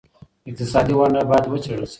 اقتصادي 0.49 0.93
ونډه 0.97 1.21
باید 1.29 1.45
وڅېړل 1.49 1.83
شي. 1.87 1.89